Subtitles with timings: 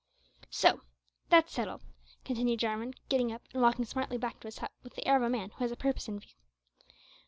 [0.49, 0.81] "So
[1.29, 1.83] that's settled,"
[2.25, 5.21] continued Jarwin, getting up and walking smartly back to his hut with the air of
[5.21, 6.33] a man who has a purpose in view.